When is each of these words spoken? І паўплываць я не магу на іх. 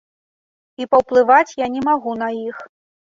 І 0.83 0.87
паўплываць 0.95 1.57
я 1.63 1.67
не 1.77 1.81
магу 1.91 2.17
на 2.25 2.35
іх. 2.47 2.57